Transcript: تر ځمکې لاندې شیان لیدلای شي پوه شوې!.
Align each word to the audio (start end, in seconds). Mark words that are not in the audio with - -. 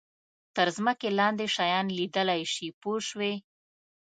تر 0.55 0.67
ځمکې 0.77 1.09
لاندې 1.19 1.45
شیان 1.55 1.85
لیدلای 1.97 2.43
شي 2.53 2.67
پوه 2.81 2.97
شوې!. 3.07 3.33